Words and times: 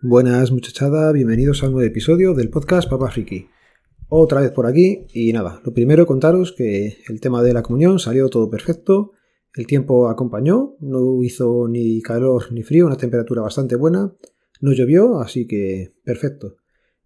Buenas 0.00 0.52
muchachada, 0.52 1.10
bienvenidos 1.10 1.60
a 1.60 1.66
un 1.66 1.72
nuevo 1.72 1.88
episodio 1.88 2.32
del 2.32 2.50
podcast 2.50 2.88
Papa 2.88 3.10
Friki. 3.10 3.48
Otra 4.08 4.40
vez 4.40 4.52
por 4.52 4.68
aquí 4.68 5.06
y 5.12 5.32
nada, 5.32 5.60
lo 5.64 5.74
primero 5.74 6.06
contaros 6.06 6.52
que 6.52 6.98
el 7.08 7.20
tema 7.20 7.42
de 7.42 7.52
la 7.52 7.64
comunión 7.64 7.98
salió 7.98 8.28
todo 8.28 8.48
perfecto, 8.48 9.10
el 9.54 9.66
tiempo 9.66 10.08
acompañó, 10.08 10.76
no 10.78 11.20
hizo 11.24 11.66
ni 11.66 12.00
calor 12.00 12.52
ni 12.52 12.62
frío, 12.62 12.86
una 12.86 12.96
temperatura 12.96 13.42
bastante 13.42 13.74
buena, 13.74 14.14
no 14.60 14.72
llovió, 14.72 15.18
así 15.18 15.48
que 15.48 15.88
perfecto. 16.04 16.58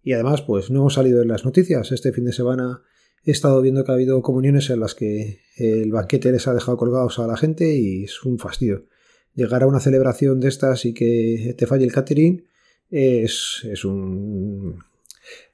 Y 0.03 0.13
además, 0.13 0.43
pues 0.43 0.69
no 0.69 0.81
hemos 0.81 0.93
salido 0.93 1.23
en 1.23 1.29
las 1.29 1.45
noticias, 1.45 1.91
este 1.91 2.13
fin 2.13 2.25
de 2.25 2.31
semana 2.31 2.83
he 3.25 3.31
estado 3.31 3.59
viendo 3.63 3.83
que 3.83 3.91
ha 3.91 3.95
habido 3.95 4.21
comuniones 4.21 4.69
en 4.69 4.81
las 4.81 4.93
que 4.93 5.39
el 5.57 5.91
banquete 5.91 6.31
les 6.31 6.47
ha 6.47 6.53
dejado 6.53 6.77
colgados 6.77 7.17
a 7.17 7.25
la 7.25 7.37
gente 7.37 7.75
y 7.75 8.03
es 8.03 8.23
un 8.23 8.37
fastidio. 8.37 8.85
Llegar 9.33 9.63
a 9.63 9.67
una 9.67 9.79
celebración 9.79 10.39
de 10.39 10.49
estas 10.49 10.85
y 10.85 10.93
que 10.93 11.55
te 11.57 11.65
falle 11.65 11.85
el 11.85 11.91
catering 11.91 12.52
es, 12.89 13.85
un... 13.85 14.79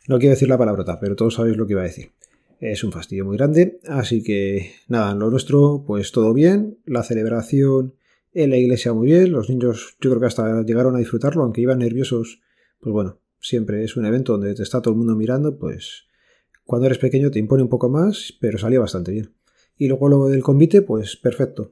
No 0.08 0.20
quiero 0.20 0.34
decir 0.34 0.50
la 0.50 0.58
palabrota, 0.58 1.00
pero 1.00 1.16
todos 1.16 1.36
sabéis 1.36 1.58
lo 1.58 1.68
que 1.68 1.74
iba 1.74 1.82
a 1.82 1.86
decir. 1.86 2.12
Es 2.60 2.84
un 2.84 2.92
fastidio 2.92 3.26
muy 3.26 3.38
grande, 3.38 3.80
así 3.88 4.22
que 4.22 4.74
nada, 4.88 5.16
lo 5.16 5.30
nuestro, 5.30 5.84
pues 5.88 6.12
todo 6.12 6.34
bien. 6.34 6.78
La 6.86 7.04
celebración 7.04 7.96
en 8.34 8.50
la 8.50 8.58
iglesia 8.58 8.94
muy 8.94 9.08
bien. 9.08 9.32
Los 9.32 9.50
niños, 9.50 9.96
yo 10.02 10.10
creo 10.10 10.20
que 10.20 10.28
hasta 10.28 10.64
llegaron 10.64 10.96
a 10.96 11.00
disfrutarlo, 11.00 11.44
aunque 11.44 11.62
iban 11.62 11.80
nerviosos. 11.80 12.42
Pues 12.80 12.92
bueno, 12.92 13.20
siempre 13.40 13.84
es 13.84 13.96
un 13.96 14.06
evento 14.06 14.34
donde 14.34 14.54
te 14.56 14.64
está 14.64 14.82
todo 14.82 14.94
el 14.94 14.98
mundo 14.98 15.16
mirando, 15.16 15.58
pues 15.58 16.10
cuando 16.70 16.86
eres 16.86 17.00
pequeño 17.00 17.32
te 17.32 17.40
impone 17.40 17.64
un 17.64 17.70
poco 17.70 17.90
más, 17.90 18.38
pero 18.40 18.60
salió 18.60 18.82
bastante 18.82 19.12
bien. 19.12 19.34
Y 19.76 19.88
luego 19.88 20.08
lo 20.08 20.28
del 20.28 20.44
convite, 20.44 20.82
pues 20.82 21.16
perfecto. 21.16 21.72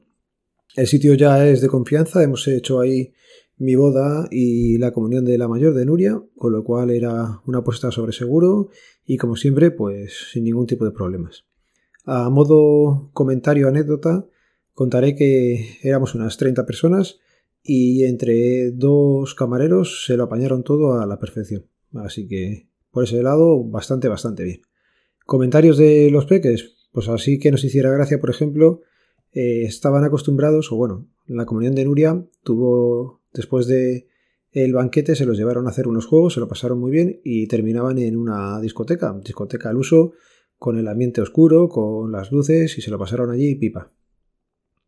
El 0.74 0.86
sitio 0.86 1.14
ya 1.14 1.46
es 1.46 1.60
de 1.60 1.68
confianza, 1.68 2.22
hemos 2.22 2.48
hecho 2.48 2.80
ahí 2.80 3.12
mi 3.58 3.74
boda 3.74 4.28
y 4.30 4.78
la 4.78 4.92
comunión 4.92 5.24
de 5.24 5.36
la 5.38 5.48
mayor 5.48 5.74
de 5.74 5.84
Nuria, 5.84 6.22
con 6.36 6.52
lo 6.52 6.64
cual 6.64 6.90
era 6.90 7.40
una 7.46 7.58
apuesta 7.58 7.90
sobre 7.90 8.12
seguro 8.12 8.70
y 9.04 9.16
como 9.16 9.36
siempre, 9.36 9.70
pues 9.70 10.28
sin 10.32 10.44
ningún 10.44 10.66
tipo 10.66 10.84
de 10.84 10.92
problemas. 10.92 11.44
A 12.04 12.30
modo 12.30 13.10
comentario 13.12 13.68
anécdota, 13.68 14.26
contaré 14.74 15.14
que 15.14 15.78
éramos 15.82 16.14
unas 16.14 16.36
30 16.36 16.64
personas 16.64 17.18
y 17.62 18.04
entre 18.04 18.70
dos 18.70 19.34
camareros 19.34 20.04
se 20.06 20.16
lo 20.16 20.24
apañaron 20.24 20.62
todo 20.62 21.00
a 21.00 21.06
la 21.06 21.18
perfección. 21.18 21.66
Así 21.92 22.28
que 22.28 22.68
por 22.90 23.04
ese 23.04 23.22
lado, 23.22 23.62
bastante, 23.64 24.08
bastante 24.08 24.44
bien. 24.44 24.62
Comentarios 25.26 25.76
de 25.76 26.10
los 26.10 26.26
peques, 26.26 26.88
pues 26.92 27.08
así 27.08 27.38
que 27.38 27.50
nos 27.50 27.62
hiciera 27.64 27.90
gracia, 27.90 28.18
por 28.18 28.30
ejemplo, 28.30 28.80
eh, 29.32 29.62
estaban 29.64 30.04
acostumbrados, 30.04 30.72
o 30.72 30.76
bueno, 30.76 31.06
la 31.26 31.44
comunión 31.44 31.74
de 31.74 31.84
Nuria 31.84 32.24
tuvo 32.42 33.17
Después 33.32 33.66
de 33.66 34.08
el 34.52 34.72
banquete 34.72 35.14
se 35.14 35.26
los 35.26 35.36
llevaron 35.36 35.66
a 35.66 35.70
hacer 35.70 35.88
unos 35.88 36.06
juegos, 36.06 36.34
se 36.34 36.40
lo 36.40 36.48
pasaron 36.48 36.78
muy 36.78 36.90
bien 36.90 37.20
y 37.22 37.46
terminaban 37.48 37.98
en 37.98 38.16
una 38.16 38.60
discoteca, 38.60 39.18
discoteca 39.22 39.68
al 39.68 39.76
uso, 39.76 40.12
con 40.56 40.78
el 40.78 40.88
ambiente 40.88 41.20
oscuro, 41.20 41.68
con 41.68 42.10
las 42.10 42.32
luces 42.32 42.76
y 42.78 42.80
se 42.80 42.90
lo 42.90 42.98
pasaron 42.98 43.30
allí 43.30 43.54
pipa. 43.54 43.92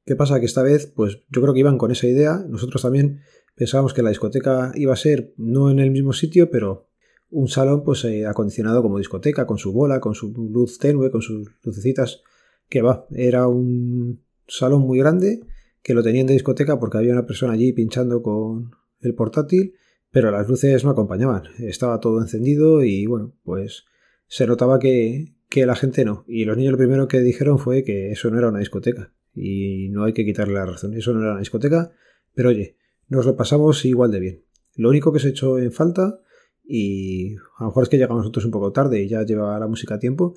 ¿Qué 0.05 0.17
pasa? 0.17 0.41
Que 0.41 0.47
esta 0.47 0.63
vez, 0.63 0.87
pues 0.87 1.21
yo 1.29 1.41
creo 1.41 1.53
que 1.53 1.61
iban 1.61 1.79
con 1.79 1.91
esa 1.91 2.07
idea. 2.07 2.45
Nosotros 2.49 2.83
también 2.83 3.21
pensábamos 3.55 3.95
que 3.95 4.03
la 4.03 4.09
discoteca 4.09 4.73
iba 4.75 4.93
a 4.93 4.97
ser 4.97 5.35
no 5.37 5.71
en 5.71 5.79
el 5.79 5.91
mismo 5.91 6.13
sitio, 6.13 6.51
pero 6.51 6.89
un 7.31 7.47
salón 7.47 7.85
pues 7.85 8.05
eh, 8.05 8.27
acondicionado 8.27 8.83
como 8.83 8.99
discoteca, 8.99 9.47
con 9.47 9.59
su 9.59 9.73
bola, 9.73 10.01
con 10.01 10.15
su 10.15 10.33
luz 10.33 10.79
tenue, 10.79 11.11
con 11.11 11.23
sus 11.23 11.49
lucecitas. 11.63 12.23
Que 12.69 12.83
va, 12.83 13.07
era 13.11 13.47
un 13.47 14.23
salón 14.49 14.83
muy 14.83 14.99
grande 14.99 15.41
que 15.83 15.95
lo 15.95 16.03
tenían 16.03 16.27
de 16.27 16.35
discoteca 16.35 16.79
porque 16.79 16.99
había 16.99 17.13
una 17.13 17.27
persona 17.27 17.53
allí 17.53 17.73
pinchando 17.73 18.23
con 18.23 18.73
el 19.01 19.15
portátil, 19.15 19.75
pero 20.11 20.31
las 20.31 20.49
luces 20.49 20.85
no 20.85 20.91
acompañaban. 20.91 21.45
Estaba 21.59 22.01
todo 22.01 22.21
encendido 22.21 22.83
y 22.85 23.07
bueno, 23.07 23.35
pues 23.43 23.85
se 24.27 24.47
notaba 24.47 24.79
que, 24.79 25.35
que 25.49 25.67
la 25.67 25.77
gente 25.77 26.05
no. 26.05 26.25
Y 26.27 26.45
los 26.45 26.57
niños 26.57 26.73
lo 26.73 26.79
primero 26.79 27.09
que 27.09 27.21
dijeron 27.21 27.59
fue 27.59 27.85
que 27.85 28.11
eso 28.11 28.31
no 28.31 28.39
era 28.39 28.49
una 28.49 28.59
discoteca. 28.61 29.13
Y 29.35 29.89
no 29.91 30.05
hay 30.05 30.13
que 30.13 30.25
quitarle 30.25 30.55
la 30.55 30.67
razón. 30.67 30.95
Eso 30.95 31.13
no 31.13 31.21
era 31.21 31.33
una 31.33 31.41
discoteca, 31.41 31.93
pero 32.35 32.51
oye, 32.51 32.77
nos 33.09 33.27
lo 33.27 33.37
pasamos 33.37 33.85
igual 33.85 34.11
de 34.11 34.21
bien. 34.21 34.45
Lo 34.77 34.89
único 34.89 35.13
que 35.13 35.21
se 35.21 35.31
echó 35.31 35.59
en 35.59 35.73
falta, 35.73 36.21
y 36.65 37.35
a 37.59 37.65
lo 37.65 37.67
mejor 37.67 37.83
es 37.85 37.89
que 37.89 37.99
llegamos 37.99 38.23
nosotros 38.23 38.45
un 38.45 38.51
poco 38.53 38.73
tarde 38.73 39.03
y 39.03 39.09
ya 39.09 39.25
lleva 39.25 39.59
la 39.59 39.67
música 39.67 39.97
a 39.97 39.99
tiempo, 39.99 40.35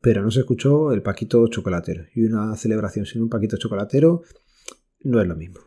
pero 0.00 0.22
no 0.22 0.30
se 0.30 0.40
escuchó 0.40 0.92
el 0.92 1.02
paquito 1.02 1.46
chocolatero. 1.48 2.04
Y 2.14 2.24
una 2.24 2.54
celebración 2.56 3.06
sin 3.06 3.22
un 3.22 3.28
paquito 3.28 3.56
chocolatero 3.56 4.22
no 5.02 5.20
es 5.20 5.26
lo 5.26 5.36
mismo. 5.36 5.60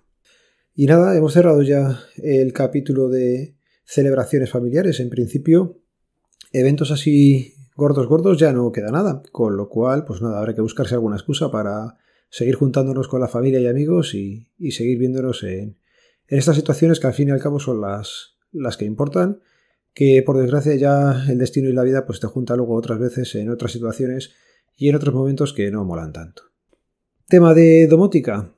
Y 0.76 0.88
nada, 0.88 1.16
hemos 1.16 1.34
cerrado 1.34 1.62
ya 1.62 2.00
el 2.18 2.52
capítulo 2.54 3.10
de 3.10 3.56
celebraciones 3.86 4.50
familiares. 4.50 5.00
En 5.00 5.10
principio, 5.10 5.82
eventos 6.52 6.92
así 6.92 7.54
gordos, 7.76 8.08
gordos 8.08 8.40
ya 8.40 8.52
no 8.54 8.72
queda 8.72 8.92
nada. 8.92 9.22
Con 9.32 9.56
lo 9.56 9.70
cual, 9.70 10.06
pues 10.06 10.22
nada, 10.22 10.40
habrá 10.40 10.56
que 10.56 10.62
buscarse 10.62 10.96
alguna 10.96 11.16
excusa 11.16 11.52
para 11.52 11.98
seguir 12.30 12.56
juntándonos 12.56 13.08
con 13.08 13.22
la 13.22 13.28
familia 13.28 13.60
y 13.60 13.68
amigos 13.68 14.16
y, 14.16 14.48
seguir 14.72 14.98
viéndonos 14.98 15.44
en, 15.44 15.78
en, 16.28 16.38
estas 16.40 16.56
situaciones 16.56 17.00
que 17.00 17.08
al 17.08 17.14
fin 17.14 17.28
y 17.28 17.32
al 17.32 17.42
cabo 17.42 17.60
son 17.60 17.82
las, 17.82 18.38
las 18.52 18.78
que 18.78 18.86
importan. 18.86 19.42
Que 19.94 20.24
por 20.26 20.40
desgracia 20.40 20.74
ya 20.76 21.24
el 21.30 21.38
destino 21.38 21.70
y 21.70 21.74
la 21.74 21.84
vida 21.84 22.08
pues 22.08 22.20
te 22.20 22.26
junta 22.26 22.56
luego 22.56 22.74
otras 22.74 22.98
veces 22.98 23.36
en 23.36 23.52
otras 23.52 23.72
situaciones 23.72 24.32
y 24.76 24.90
en 24.90 24.96
otros 24.96 25.14
momentos 25.14 25.54
que 25.54 25.70
no 25.70 25.86
molan 25.86 26.14
tanto. 26.14 26.44
Tema 27.28 27.54
de 27.54 27.86
domótica. 27.86 28.56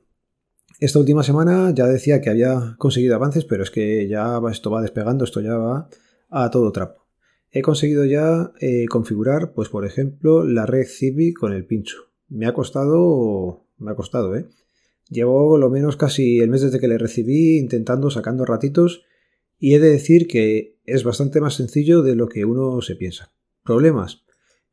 Esta 0.78 0.98
última 0.98 1.22
semana 1.22 1.72
ya 1.74 1.86
decía 1.86 2.20
que 2.20 2.28
había 2.28 2.74
conseguido 2.78 3.14
avances, 3.14 3.46
pero 3.46 3.62
es 3.62 3.70
que 3.70 4.06
ya 4.08 4.40
esto 4.50 4.70
va 4.70 4.82
despegando, 4.82 5.24
esto 5.24 5.40
ya 5.40 5.56
va 5.56 5.88
a 6.28 6.50
todo 6.50 6.70
trapo. 6.70 7.06
He 7.50 7.62
conseguido 7.62 8.04
ya 8.04 8.52
eh, 8.60 8.84
configurar, 8.86 9.54
pues 9.54 9.70
por 9.70 9.86
ejemplo, 9.86 10.44
la 10.44 10.66
red 10.66 10.86
Zigbee 10.86 11.32
con 11.32 11.54
el 11.54 11.64
pincho. 11.64 12.10
Me 12.28 12.46
ha 12.46 12.52
costado, 12.52 13.64
me 13.78 13.92
ha 13.92 13.94
costado, 13.94 14.36
¿eh? 14.36 14.48
Llevo 15.08 15.56
lo 15.56 15.70
menos 15.70 15.96
casi 15.96 16.40
el 16.40 16.50
mes 16.50 16.60
desde 16.60 16.80
que 16.80 16.88
le 16.88 16.98
recibí 16.98 17.56
intentando, 17.56 18.10
sacando 18.10 18.44
ratitos 18.44 19.04
y 19.58 19.74
he 19.74 19.78
de 19.78 19.90
decir 19.90 20.26
que 20.26 20.78
es 20.84 21.04
bastante 21.04 21.40
más 21.40 21.54
sencillo 21.54 22.02
de 22.02 22.16
lo 22.16 22.28
que 22.28 22.44
uno 22.44 22.82
se 22.82 22.96
piensa. 22.96 23.32
Problemas, 23.62 24.24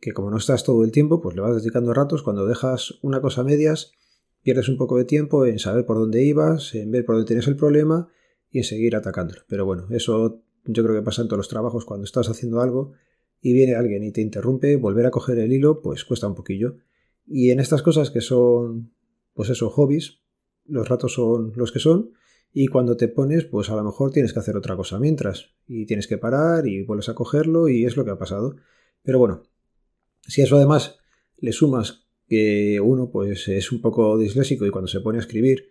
que 0.01 0.11
como 0.11 0.31
no 0.31 0.37
estás 0.37 0.65
todo 0.65 0.83
el 0.83 0.91
tiempo, 0.91 1.21
pues 1.21 1.35
le 1.35 1.41
vas 1.41 1.55
dedicando 1.55 1.93
ratos, 1.93 2.23
cuando 2.23 2.45
dejas 2.45 2.95
una 3.01 3.21
cosa 3.21 3.41
a 3.41 3.43
medias, 3.45 3.93
pierdes 4.43 4.69
un 4.69 4.77
poco 4.77 4.97
de 4.97 5.05
tiempo 5.05 5.45
en 5.45 5.57
saber 5.57 5.85
por 5.85 5.97
dónde 5.97 6.23
ibas, 6.23 6.75
en 6.75 6.91
ver 6.91 7.05
por 7.05 7.15
dónde 7.15 7.27
tienes 7.27 7.47
el 7.47 7.55
problema 7.55 8.09
y 8.51 8.59
en 8.59 8.63
seguir 8.63 8.95
atacándolo. 8.95 9.41
Pero 9.47 9.65
bueno, 9.65 9.87
eso 9.89 10.43
yo 10.65 10.83
creo 10.83 10.95
que 10.95 11.01
pasa 11.01 11.21
en 11.21 11.27
todos 11.27 11.39
los 11.39 11.49
trabajos 11.49 11.85
cuando 11.85 12.05
estás 12.05 12.29
haciendo 12.29 12.61
algo 12.61 12.93
y 13.41 13.53
viene 13.53 13.75
alguien 13.75 14.03
y 14.03 14.11
te 14.11 14.21
interrumpe, 14.21 14.75
volver 14.77 15.05
a 15.05 15.11
coger 15.11 15.39
el 15.39 15.51
hilo 15.51 15.81
pues 15.81 16.05
cuesta 16.05 16.27
un 16.27 16.35
poquillo. 16.35 16.77
Y 17.25 17.51
en 17.51 17.59
estas 17.59 17.81
cosas 17.81 18.11
que 18.11 18.21
son, 18.21 18.93
pues 19.33 19.49
eso, 19.49 19.69
hobbies, 19.69 20.21
los 20.65 20.87
ratos 20.87 21.13
son 21.13 21.53
los 21.55 21.71
que 21.71 21.79
son 21.79 22.11
y 22.51 22.67
cuando 22.67 22.95
te 22.95 23.07
pones 23.07 23.45
pues 23.45 23.69
a 23.69 23.75
lo 23.75 23.83
mejor 23.83 24.11
tienes 24.11 24.33
que 24.33 24.39
hacer 24.39 24.55
otra 24.55 24.75
cosa 24.75 24.99
mientras 24.99 25.55
y 25.67 25.85
tienes 25.85 26.07
que 26.07 26.17
parar 26.17 26.67
y 26.67 26.83
vuelves 26.83 27.09
a 27.09 27.15
cogerlo 27.15 27.67
y 27.67 27.85
es 27.85 27.97
lo 27.97 28.05
que 28.05 28.11
ha 28.11 28.17
pasado. 28.17 28.55
Pero 29.01 29.19
bueno, 29.19 29.43
si 30.21 30.41
eso 30.41 30.57
además 30.57 30.97
le 31.37 31.51
sumas 31.51 32.02
que 32.33 32.79
uno 32.79 33.11
pues 33.11 33.47
es 33.47 33.71
un 33.71 33.79
poco 33.79 34.17
disléxico 34.17 34.65
y 34.65 34.71
cuando 34.71 34.87
se 34.87 35.01
pone 35.01 35.19
a 35.19 35.21
escribir, 35.21 35.67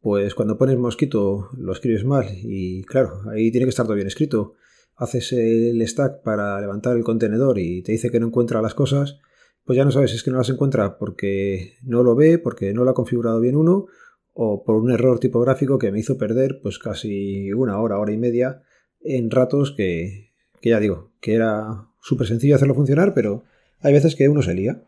pues 0.00 0.34
cuando 0.34 0.56
pones 0.56 0.78
mosquito 0.78 1.50
lo 1.58 1.72
escribes 1.72 2.04
mal 2.06 2.26
y 2.32 2.82
claro, 2.84 3.20
ahí 3.30 3.50
tiene 3.50 3.66
que 3.66 3.70
estar 3.70 3.84
todo 3.84 3.96
bien 3.96 4.06
escrito. 4.06 4.54
Haces 4.96 5.32
el 5.32 5.86
stack 5.86 6.22
para 6.22 6.58
levantar 6.58 6.96
el 6.96 7.04
contenedor 7.04 7.58
y 7.58 7.82
te 7.82 7.92
dice 7.92 8.10
que 8.10 8.18
no 8.18 8.28
encuentra 8.28 8.62
las 8.62 8.72
cosas, 8.72 9.18
pues 9.64 9.76
ya 9.76 9.84
no 9.84 9.90
sabes 9.90 10.10
si 10.10 10.16
es 10.16 10.22
que 10.22 10.30
no 10.30 10.38
las 10.38 10.48
encuentra 10.48 10.96
porque 10.96 11.74
no 11.82 12.02
lo 12.02 12.14
ve, 12.14 12.38
porque 12.38 12.72
no 12.72 12.84
lo 12.84 12.90
ha 12.90 12.94
configurado 12.94 13.40
bien 13.40 13.56
uno 13.56 13.86
o 14.32 14.64
por 14.64 14.76
un 14.76 14.90
error 14.90 15.18
tipográfico 15.18 15.78
que 15.78 15.92
me 15.92 16.00
hizo 16.00 16.16
perder 16.16 16.60
pues 16.62 16.78
casi 16.78 17.52
una 17.52 17.78
hora, 17.78 17.98
hora 17.98 18.12
y 18.12 18.16
media 18.16 18.62
en 19.02 19.30
ratos 19.30 19.74
que, 19.76 20.32
que 20.62 20.70
ya 20.70 20.80
digo, 20.80 21.12
que 21.20 21.34
era 21.34 21.88
súper 22.00 22.26
sencillo 22.26 22.54
hacerlo 22.54 22.74
funcionar, 22.74 23.12
pero 23.12 23.44
hay 23.80 23.92
veces 23.92 24.16
que 24.16 24.30
uno 24.30 24.40
se 24.40 24.54
lía. 24.54 24.82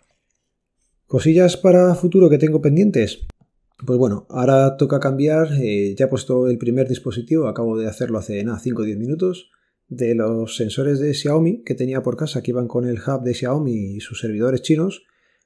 Cosillas 1.13 1.59
para 1.59 1.95
futuro 1.95 2.31
que 2.31 2.39
tengo 2.39 2.63
pendientes. 2.63 3.27
Pues 3.87 3.99
bueno, 3.99 4.27
ahora 4.31 4.79
toca 4.79 4.99
cambiar, 4.99 5.53
eh, 5.61 5.95
ya 5.95 6.07
he 6.07 6.09
puesto 6.09 6.49
el 6.49 6.57
primer 6.57 6.89
dispositivo, 6.89 7.49
acabo 7.49 7.77
de 7.77 7.87
hacerlo 7.87 8.17
hace 8.17 8.43
nada, 8.43 8.59
5 8.59 8.81
o 8.81 8.85
10 8.87 8.97
minutos, 8.97 9.51
de 9.89 10.15
los 10.15 10.57
sensores 10.57 11.01
de 11.01 11.13
Xiaomi 11.13 11.65
que 11.65 11.75
tenía 11.75 12.03
por 12.03 12.17
casa, 12.17 12.43
que 12.43 12.53
iban 12.53 12.67
con 12.67 12.89
el 12.89 12.97
hub 12.97 13.25
de 13.25 13.35
Xiaomi 13.35 13.97
y 13.97 14.01
sus 14.01 14.21
servidores 14.21 14.63
chinos, 14.63 15.05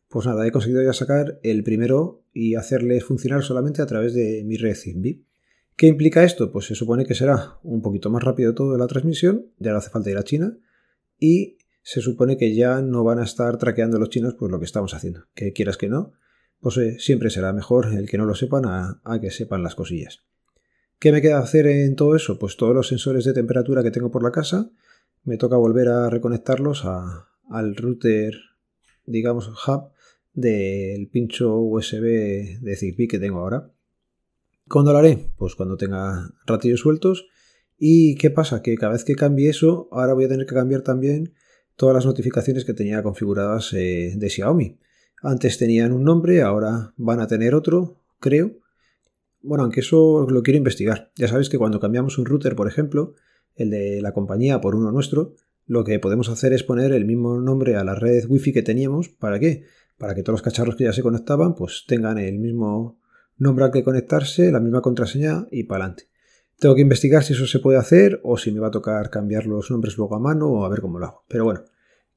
pues 0.09 0.27
nada, 0.27 0.47
he 0.47 0.53
conseguido 0.53 0.85
ya 0.85 0.93
sacar 0.93 1.41
el 1.43 1.65
primero 1.65 2.23
y 2.33 2.55
hacerles 2.55 3.03
funcionar 3.03 3.43
solamente 3.43 3.83
a 3.83 3.87
través 3.87 4.15
de 4.15 4.45
mi 4.45 4.59
red 4.59 4.77
Zigbee. 4.77 5.25
¿Qué 5.75 5.89
implica 5.89 6.23
esto? 6.23 6.53
Pues 6.53 6.67
se 6.67 6.77
supone 6.77 7.07
que 7.07 7.17
será 7.17 7.59
un 7.65 7.83
poquito 7.83 8.09
más 8.09 8.23
rápido 8.23 8.55
todo 8.55 8.79
la 8.79 8.87
transmisión, 8.87 9.47
ya 9.59 9.73
no 9.73 9.79
hace 9.79 9.91
falta 9.91 10.13
ir 10.13 10.17
a 10.17 10.23
China, 10.23 10.57
y 11.19 11.59
se 11.87 12.01
supone 12.01 12.37
que 12.37 12.53
ya 12.53 12.83
no 12.83 13.05
van 13.05 13.21
a 13.21 13.23
estar 13.23 13.59
traqueando 13.59 14.01
los 14.01 14.11
chinos 14.11 14.35
pues 14.37 14.51
lo 14.51 14.59
que 14.59 14.65
estamos 14.65 14.93
haciendo. 14.93 15.27
Que 15.35 15.53
quieras 15.53 15.77
que 15.77 15.89
no, 15.89 16.15
pues 16.59 16.79
eh, 16.79 16.97
siempre 16.99 17.31
será 17.31 17.53
mejor 17.53 17.95
el 17.95 18.11
que 18.11 18.19
no 18.19 18.25
lo 18.25 18.35
sepan 18.35 18.65
a, 18.67 19.01
que 19.21 19.31
sepan 19.31 19.63
las 19.63 19.77
cosillas. 19.77 20.25
¿Qué 20.99 21.13
me 21.13 21.23
queda 21.23 21.39
hacer 21.39 21.69
en 21.69 21.95
todo 21.95 22.17
eso? 22.17 22.41
Pues 22.41 22.57
todos 22.57 22.75
los 22.75 22.89
sensores 22.89 23.25
de 23.25 23.35
temperatura 23.35 23.85
que 23.85 23.93
tengo 23.93 24.11
por 24.11 24.25
la 24.25 24.33
casa, 24.33 24.69
me 25.23 25.37
toca 25.37 25.57
volver 25.57 25.87
a 25.87 26.11
reconectarlos 26.11 26.85
al 26.85 27.77
router, 27.77 28.35
digamos, 29.05 29.49
hub 29.49 29.93
del 30.35 31.07
pincho 31.07 31.57
USB 31.57 32.59
de 32.63 32.77
Zigbee 32.77 33.07
que 33.07 33.21
tengo 33.21 33.39
ahora. 33.39 33.71
¿Cuándo 34.67 34.93
lo 34.93 34.99
haré? 34.99 35.31
Pues 35.37 35.55
cuando 35.55 35.77
tenga 35.77 36.35
ratillos 36.47 36.81
sueltos. 36.81 37.29
¿Y 37.79 38.17
qué 38.17 38.31
pasa? 38.31 38.61
Que 38.61 38.75
cada 38.75 38.95
vez 38.95 39.05
que 39.05 39.15
cambie 39.15 39.51
eso, 39.51 39.89
ahora 39.93 40.15
voy 40.15 40.25
a 40.25 40.29
tener 40.29 40.47
que 40.47 40.55
cambiar 40.57 40.83
también 40.83 41.33
todas 41.77 41.95
las 41.95 42.07
notificaciones 42.07 42.65
que 42.65 42.75
tenía 42.75 43.03
configuradas 43.03 43.73
eh, 43.73 44.15
de 44.17 44.31
Xiaomi. 44.31 44.79
Antes 45.23 45.59
tenían 45.59 45.93
un 45.93 46.05
nombre, 46.05 46.43
ahora 46.43 46.95
van 46.97 47.21
a 47.21 47.27
tener 47.27 47.55
otro, 47.55 48.01
creo. 48.21 48.59
Bueno, 49.43 49.65
aunque 49.65 49.81
eso 49.81 50.27
lo 50.29 50.43
quiero 50.43 50.59
investigar. 50.59 51.13
Ya 51.17 51.29
sabéis 51.29 51.49
que 51.49 51.59
cuando 51.59 51.81
cambiamos 51.81 52.19
un 52.19 52.27
router, 52.27 52.57
por 52.57 52.69
ejemplo, 52.69 53.15
el 53.55 53.71
de 53.71 54.01
la 54.03 54.13
compañía 54.13 54.61
por 54.61 54.75
uno 54.75 54.91
nuestro, 54.91 55.35
lo 55.67 55.85
que 55.85 55.99
podemos 55.99 56.29
hacer 56.29 56.53
es 56.53 56.63
poner 56.63 56.93
el 56.93 57.05
mismo 57.05 57.41
nombre 57.41 57.77
a 57.77 57.85
la 57.85 57.95
red 57.95 58.25
wifi 58.29 58.53
que 58.53 58.63
teníamos. 58.63 59.09
¿Para 59.09 59.39
qué? 59.39 59.65
Para 59.99 60.15
que 60.15 60.23
todos 60.23 60.35
los 60.35 60.43
cacharros 60.43 60.77
que 60.77 60.85
ya 60.85 60.93
se 60.93 61.03
conectaban 61.03 61.55
pues 61.55 61.85
tengan 61.87 62.19
el 62.19 62.39
mismo 62.39 63.01
nombre 63.37 63.65
al 63.65 63.71
que 63.71 63.85
conectarse, 63.85 64.53
la 64.53 64.61
misma 64.61 64.81
contraseña 64.81 65.47
y 65.51 65.65
para 65.65 65.85
adelante. 65.85 66.09
Tengo 66.59 66.75
que 66.75 66.81
investigar 66.81 67.23
si 67.23 67.35
eso 67.35 67.47
se 67.47 67.59
puede 67.59 67.79
hacer 67.79 68.21
o 68.23 68.39
si 68.39 68.51
me 68.51 68.61
va 68.61 68.69
a 68.69 68.71
tocar 68.71 69.11
cambiar 69.11 69.47
los 69.47 69.71
nombres 69.71 69.99
luego 69.99 70.17
a 70.17 70.21
mano 70.21 70.47
o 70.49 70.65
a 70.65 70.69
ver 70.69 70.81
cómo 70.81 70.99
lo 70.99 71.07
hago. 71.07 71.25
Pero 71.29 71.45
bueno, 71.45 71.65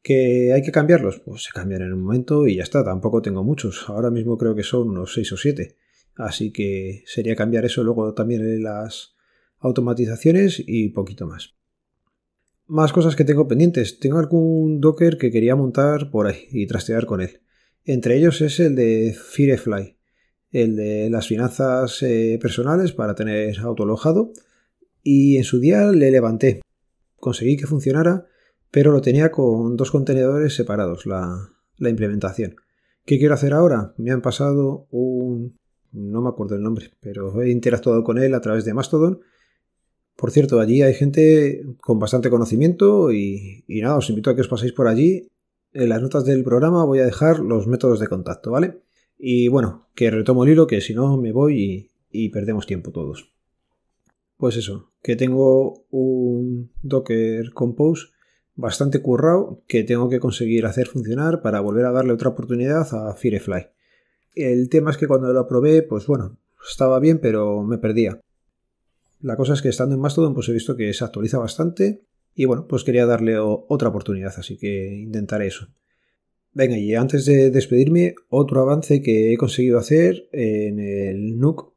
¿que 0.02 0.54
hay 0.54 0.62
que 0.62 0.72
cambiarlos? 0.72 1.20
Pues 1.20 1.44
se 1.44 1.52
cambian 1.52 1.82
en 1.82 1.94
un 1.94 2.04
momento 2.04 2.48
y 2.48 2.56
ya 2.56 2.64
está. 2.64 2.84
Tampoco 2.84 3.22
tengo 3.22 3.44
muchos. 3.44 3.90
Ahora 3.90 4.10
mismo 4.10 4.38
creo 4.38 4.56
que 4.56 4.64
son 4.64 4.90
unos 4.90 5.14
6 5.14 5.34
o 5.34 5.38
7. 5.38 5.76
Así 6.16 6.52
que 6.52 7.04
sería 7.06 7.36
cambiar 7.36 7.66
eso 7.66 7.84
luego 7.84 8.14
también 8.14 8.42
en 8.42 8.64
las 8.64 9.16
automatizaciones 9.60 10.64
y 10.66 10.90
poquito 10.90 11.28
más. 11.28 11.56
Más 12.66 12.94
cosas 12.94 13.16
que 13.16 13.26
tengo 13.26 13.48
pendientes. 13.48 14.00
Tengo 14.00 14.20
algún 14.20 14.80
Docker 14.80 15.18
que 15.18 15.32
quería 15.32 15.56
montar 15.56 16.12
por 16.12 16.28
ahí 16.28 16.48
y 16.52 16.66
trastear 16.66 17.06
con 17.06 17.20
él. 17.20 17.42
Entre 17.84 18.16
ellos 18.16 18.42
es 18.42 18.60
el 18.60 18.76
de 18.76 19.14
Firefly, 19.14 19.98
el 20.52 20.76
de 20.76 21.10
las 21.10 21.28
finanzas 21.28 22.02
eh, 22.04 22.38
personales 22.42 22.92
para 22.92 23.16
tener 23.16 23.60
autolojado. 23.60 24.32
Y 25.04 25.38
en 25.38 25.44
su 25.44 25.60
día 25.60 25.92
le 25.92 26.12
levanté. 26.12 26.62
Conseguí 27.16 27.58
que 27.58 27.68
funcionara, 27.68 28.26
pero 28.72 28.92
lo 28.92 29.02
tenía 29.02 29.32
con 29.32 29.76
dos 29.76 29.92
contenedores 29.92 30.56
separados, 30.56 31.06
la, 31.06 31.50
la 31.78 31.90
implementación. 31.90 32.56
¿Qué 33.06 33.18
quiero 33.18 33.34
hacer 33.34 33.54
ahora? 33.54 33.94
Me 33.98 34.12
han 34.12 34.22
pasado 34.22 34.88
un... 34.92 35.58
no 35.92 36.22
me 36.22 36.30
acuerdo 36.30 36.56
el 36.56 36.62
nombre, 36.62 36.92
pero 37.00 37.42
he 37.42 37.50
interactuado 37.50 38.04
con 38.04 38.18
él 38.18 38.34
a 38.34 38.42
través 38.42 38.66
de 38.66 38.74
Mastodon 38.74 39.20
por 40.20 40.32
cierto, 40.32 40.60
allí 40.60 40.82
hay 40.82 40.94
gente 40.96 41.64
con 41.80 41.98
bastante 41.98 42.30
conocimiento 42.30 43.14
y, 43.14 43.64
nada, 43.70 43.96
os 43.96 44.10
invito 44.10 44.30
a 44.30 44.36
que 44.36 44.42
os 44.42 44.50
paséis 44.50 44.74
por 44.74 44.90
allí. 44.90 45.30
En 45.72 45.88
las 45.88 46.02
notas 46.02 46.26
del 46.26 46.44
programa 46.44 46.84
voy 46.84 47.00
a 47.00 47.06
dejar 47.06 47.40
los 47.40 47.68
métodos 47.68 48.02
de 48.02 48.08
contacto, 48.08 48.52
¿vale? 48.52 48.82
Y 49.22 49.50
bueno, 49.50 49.90
que 49.96 50.10
retomo 50.10 50.46
el 50.46 50.52
hilo, 50.52 50.66
que 50.66 50.80
si 50.80 50.96
no 50.96 51.18
me 51.18 51.34
voy 51.34 51.92
y, 52.10 52.30
perdemos 52.30 52.66
tiempo 52.66 52.92
todos. 52.92 53.34
Pues 54.38 54.56
eso, 54.56 54.94
que 55.04 55.18
tengo 55.18 55.86
un 55.92 56.72
Docker 56.82 57.52
Compose 57.52 58.08
bastante 58.56 59.02
currado 59.02 59.62
que 59.68 59.84
tengo 59.84 60.10
que 60.10 60.22
conseguir 60.22 60.66
hacer 60.66 60.88
funcionar 60.88 61.42
para 61.42 61.60
volver 61.60 61.86
a 61.86 61.92
darle 61.92 62.14
otra 62.14 62.30
oportunidad 62.30 62.88
a 62.94 63.14
Firefly. 63.14 63.68
El 64.36 64.70
tema 64.70 64.92
es 64.92 64.98
que 64.98 65.08
cuando 65.08 65.34
lo 65.34 65.48
probé, 65.48 65.84
pues 65.84 66.08
bueno, 66.08 66.38
estaba 66.70 67.00
bien, 67.00 67.20
pero 67.20 67.62
me 67.64 67.78
perdía. 67.78 68.22
La 69.22 69.36
cosa 69.36 69.54
es 69.54 69.62
que 69.62 69.70
estando 69.70 69.96
en 69.96 70.02
Mastodon 70.02 70.34
pues 70.34 70.48
he 70.48 70.54
visto 70.54 70.78
que 70.78 70.94
se 70.94 71.04
actualiza 71.04 71.40
bastante 71.40 72.04
y 72.36 72.46
bueno, 72.46 72.68
pues 72.68 72.86
quería 72.86 73.06
darle 73.06 73.38
otra 73.38 73.90
oportunidad, 73.90 74.34
así 74.38 74.58
que 74.58 74.96
intentaré 74.96 75.48
eso. 75.48 75.68
Venga, 76.54 76.78
y 76.78 76.96
antes 76.96 77.26
de 77.26 77.52
despedirme, 77.52 78.16
otro 78.30 78.62
avance 78.62 79.02
que 79.02 79.34
he 79.34 79.38
conseguido 79.38 79.78
hacer 79.78 80.28
en 80.32 80.80
el 80.80 81.38
NUC. 81.38 81.74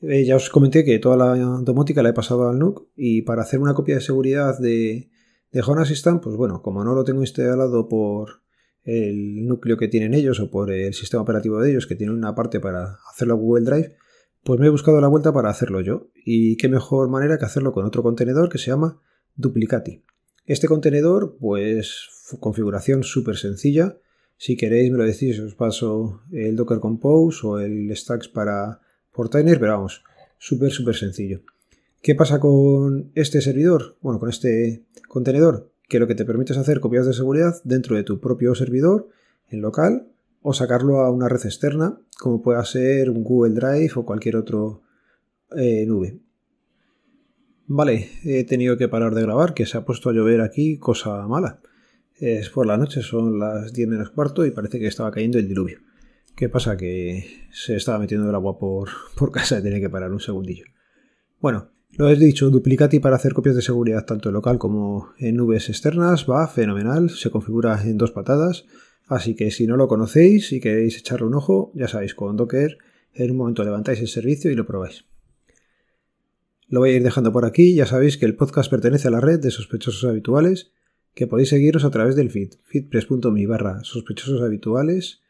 Eh, 0.00 0.24
ya 0.24 0.36
os 0.36 0.50
comenté 0.50 0.84
que 0.84 0.98
toda 0.98 1.16
la 1.16 1.34
domótica 1.62 2.02
la 2.02 2.10
he 2.10 2.14
pasado 2.14 2.48
al 2.48 2.58
NUC 2.58 2.88
y 2.96 3.22
para 3.22 3.42
hacer 3.42 3.60
una 3.60 3.74
copia 3.74 3.96
de 3.96 4.00
seguridad 4.00 4.58
de, 4.58 5.10
de 5.52 5.60
Home 5.60 5.84
pues 6.22 6.36
bueno, 6.36 6.62
como 6.62 6.84
no 6.84 6.94
lo 6.94 7.04
tengo 7.04 7.20
instalado 7.20 7.88
por 7.88 8.42
el 8.84 9.46
núcleo 9.46 9.76
que 9.76 9.88
tienen 9.88 10.14
ellos 10.14 10.40
o 10.40 10.50
por 10.50 10.72
el 10.72 10.94
sistema 10.94 11.22
operativo 11.22 11.60
de 11.60 11.70
ellos 11.70 11.86
que 11.86 11.94
tiene 11.94 12.12
una 12.12 12.34
parte 12.34 12.60
para 12.60 12.98
hacerlo 13.12 13.34
a 13.34 13.36
Google 13.36 13.64
Drive, 13.64 13.96
pues 14.42 14.58
me 14.58 14.66
he 14.66 14.70
buscado 14.70 15.00
la 15.00 15.08
vuelta 15.08 15.32
para 15.32 15.50
hacerlo 15.50 15.80
yo. 15.80 16.10
Y 16.24 16.56
qué 16.56 16.68
mejor 16.68 17.08
manera 17.08 17.38
que 17.38 17.44
hacerlo 17.44 17.72
con 17.72 17.84
otro 17.84 18.02
contenedor 18.02 18.48
que 18.48 18.58
se 18.58 18.70
llama 18.70 19.00
Duplicati. 19.34 20.04
Este 20.46 20.68
contenedor, 20.68 21.36
pues 21.38 22.08
configuración 22.40 23.02
súper 23.02 23.36
sencilla. 23.36 23.98
Si 24.38 24.56
queréis 24.56 24.92
me 24.92 24.98
lo 24.98 25.04
decís, 25.04 25.38
os 25.40 25.54
paso 25.56 26.22
el 26.30 26.54
Docker 26.54 26.78
Compose 26.78 27.44
o 27.44 27.58
el 27.58 27.94
Stacks 27.96 28.28
para 28.28 28.80
Portainer, 29.12 29.58
pero 29.58 29.72
vamos, 29.72 30.04
súper, 30.38 30.70
súper 30.70 30.94
sencillo. 30.94 31.40
¿Qué 32.02 32.14
pasa 32.14 32.38
con 32.38 33.10
este 33.16 33.40
servidor? 33.40 33.96
Bueno, 34.00 34.20
con 34.20 34.28
este 34.28 34.84
contenedor, 35.08 35.72
que 35.88 35.98
lo 35.98 36.06
que 36.06 36.14
te 36.14 36.24
permite 36.24 36.52
es 36.52 36.58
hacer 36.58 36.78
copias 36.78 37.04
de 37.04 37.14
seguridad 37.14 37.56
dentro 37.64 37.96
de 37.96 38.04
tu 38.04 38.20
propio 38.20 38.54
servidor, 38.54 39.08
en 39.48 39.60
local, 39.60 40.06
o 40.40 40.52
sacarlo 40.52 41.00
a 41.00 41.10
una 41.10 41.28
red 41.28 41.44
externa, 41.44 41.98
como 42.16 42.40
pueda 42.40 42.64
ser 42.64 43.10
un 43.10 43.24
Google 43.24 43.54
Drive 43.54 43.90
o 43.96 44.06
cualquier 44.06 44.36
otro 44.36 44.82
eh, 45.56 45.84
nube. 45.84 46.20
Vale, 47.66 48.08
he 48.24 48.44
tenido 48.44 48.76
que 48.76 48.86
parar 48.86 49.16
de 49.16 49.22
grabar, 49.22 49.52
que 49.52 49.66
se 49.66 49.76
ha 49.76 49.84
puesto 49.84 50.10
a 50.10 50.12
llover 50.12 50.42
aquí, 50.42 50.78
cosa 50.78 51.26
mala. 51.26 51.60
Es 52.20 52.50
por 52.50 52.66
la 52.66 52.76
noche, 52.76 53.02
son 53.02 53.38
las 53.38 53.72
10 53.72 53.88
menos 53.88 54.10
cuarto 54.10 54.44
y 54.44 54.50
parece 54.50 54.78
que 54.78 54.86
estaba 54.86 55.10
cayendo 55.10 55.38
el 55.38 55.48
diluvio. 55.48 55.78
¿Qué 56.36 56.48
pasa? 56.48 56.76
Que 56.76 57.24
se 57.50 57.76
estaba 57.76 57.98
metiendo 57.98 58.28
el 58.28 58.34
agua 58.34 58.58
por, 58.58 58.88
por 59.16 59.30
casa 59.30 59.58
y 59.58 59.62
tenía 59.62 59.80
que 59.80 59.90
parar 59.90 60.12
un 60.12 60.20
segundillo. 60.20 60.64
Bueno, 61.40 61.70
lo 61.96 62.08
he 62.08 62.16
dicho, 62.16 62.50
Duplicati 62.50 63.00
para 63.00 63.16
hacer 63.16 63.32
copias 63.32 63.56
de 63.56 63.62
seguridad 63.62 64.04
tanto 64.04 64.28
en 64.28 64.34
local 64.34 64.58
como 64.58 65.10
en 65.18 65.36
nubes 65.36 65.68
externas 65.68 66.26
va 66.28 66.46
fenomenal, 66.48 67.10
se 67.10 67.30
configura 67.30 67.82
en 67.84 67.98
dos 67.98 68.10
patadas 68.10 68.66
Así 69.08 69.34
que 69.34 69.50
si 69.50 69.66
no 69.66 69.76
lo 69.76 69.88
conocéis 69.88 70.52
y 70.52 70.60
queréis 70.60 70.98
echarle 70.98 71.26
un 71.26 71.34
ojo, 71.34 71.72
ya 71.74 71.88
sabéis, 71.88 72.14
con 72.14 72.36
Docker 72.36 72.76
en 73.14 73.30
un 73.30 73.38
momento 73.38 73.64
levantáis 73.64 74.00
el 74.00 74.08
servicio 74.08 74.50
y 74.50 74.54
lo 74.54 74.66
probáis. 74.66 75.06
Lo 76.68 76.80
voy 76.80 76.90
a 76.90 76.96
ir 76.96 77.02
dejando 77.02 77.32
por 77.32 77.46
aquí, 77.46 77.74
ya 77.74 77.86
sabéis 77.86 78.18
que 78.18 78.26
el 78.26 78.36
podcast 78.36 78.70
pertenece 78.70 79.08
a 79.08 79.10
la 79.10 79.22
red 79.22 79.40
de 79.40 79.50
sospechosos 79.50 80.04
habituales, 80.04 80.72
que 81.18 81.26
podéis 81.26 81.48
seguiros 81.48 81.84
a 81.84 81.90
través 81.90 82.14
del 82.14 82.30
feed, 82.30 82.50
feedpress.me 82.62 83.44
barra 83.48 83.82
sospechosos 83.82 84.40
habituales. 84.40 85.20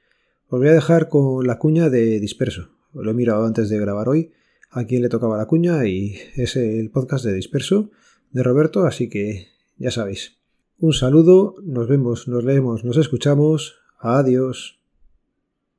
Os 0.48 0.58
voy 0.58 0.68
a 0.68 0.74
dejar 0.74 1.08
con 1.08 1.46
la 1.46 1.56
cuña 1.58 1.88
de 1.88 2.20
Disperso. 2.20 2.68
Lo 2.92 3.10
he 3.10 3.14
mirado 3.14 3.46
antes 3.46 3.70
de 3.70 3.78
grabar 3.78 4.06
hoy 4.06 4.32
a 4.70 4.84
quién 4.84 5.00
le 5.00 5.08
tocaba 5.08 5.38
la 5.38 5.46
cuña 5.46 5.86
y 5.86 6.18
es 6.36 6.56
el 6.56 6.90
podcast 6.90 7.24
de 7.24 7.32
Disperso 7.32 7.90
de 8.32 8.42
Roberto, 8.42 8.84
así 8.84 9.08
que 9.08 9.48
ya 9.78 9.90
sabéis. 9.90 10.36
Un 10.76 10.92
saludo, 10.92 11.54
nos 11.62 11.88
vemos, 11.88 12.28
nos 12.28 12.44
leemos, 12.44 12.84
nos 12.84 12.98
escuchamos. 12.98 13.76
Adiós. 13.98 14.78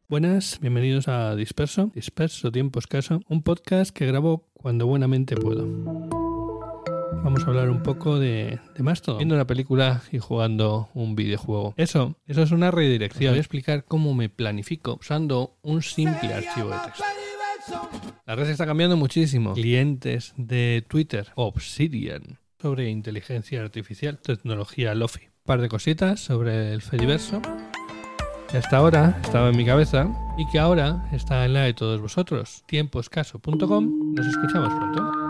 Buenas, 0.08 0.58
bienvenidos 0.60 1.08
a 1.08 1.36
Disperso, 1.36 1.92
Disperso 1.94 2.51
Tiempo 2.51 2.80
Escaso, 2.80 3.22
un 3.30 3.44
podcast 3.44 3.96
que 3.96 4.08
grabo 4.08 4.50
cuando 4.54 4.88
buenamente 4.88 5.36
puedo. 5.36 6.19
Vamos 7.24 7.44
a 7.44 7.48
hablar 7.48 7.70
un 7.70 7.84
poco 7.84 8.18
de, 8.18 8.60
de 8.76 8.84
Mastodon, 8.84 9.20
viendo 9.20 9.36
una 9.36 9.46
película 9.46 10.02
y 10.12 10.20
jugando 10.20 10.90
un 10.94 11.16
videojuego. 11.16 11.74
Eso, 11.78 12.16
eso 12.28 12.44
es 12.44 12.52
una 12.52 12.72
redirección. 12.72 13.32
Voy 13.32 13.38
a 13.38 13.42
explicar 13.42 13.84
cómo 13.86 14.14
me 14.14 14.30
planifico 14.30 14.98
usando 15.00 15.58
un 15.62 15.82
simple 15.82 16.34
archivo 16.34 16.70
de 16.70 16.78
texto. 16.86 17.04
La 18.26 18.36
red 18.36 18.50
está 18.50 18.66
cambiando 18.66 18.98
muchísimo. 18.98 19.54
Clientes 19.54 20.34
de 20.38 20.84
Twitter, 20.88 21.28
Obsidian, 21.36 22.40
sobre 22.62 22.90
inteligencia 22.90 23.62
artificial, 23.62 24.20
tecnología 24.20 24.96
LOFI. 24.96 25.26
Un 25.26 25.44
par 25.46 25.62
de 25.62 25.70
cositas 25.70 26.20
sobre 26.20 26.74
el 26.74 26.82
Fediverso 26.82 27.42
hasta 28.58 28.78
ahora 28.78 29.20
estaba 29.24 29.50
en 29.50 29.58
mi 29.58 29.66
cabeza 29.66 30.08
y 30.38 30.48
que 30.48 30.58
ahora 30.58 31.08
está 31.12 31.46
en 31.46 31.54
la 31.54 31.62
de 31.62 31.74
todos 31.74 32.02
vosotros. 32.02 32.64
Tiempoescaso.com. 32.68 34.14
Nos 34.16 34.26
escuchamos 34.26 34.74
pronto. 34.74 35.29